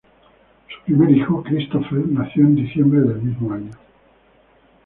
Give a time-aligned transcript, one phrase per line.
[0.71, 3.69] Su primer hijo, Christopher, nació en diciembre del mismo año.